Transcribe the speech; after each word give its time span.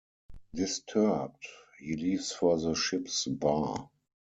Disturbed, 0.55 1.45
he 1.79 1.95
leaves 1.95 2.31
for 2.31 2.57
the 2.59 2.73
ship's 2.73 3.25
bar. 3.25 3.87